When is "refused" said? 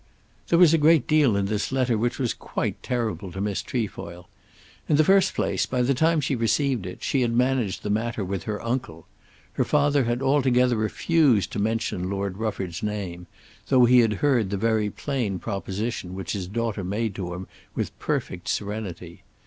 10.75-11.51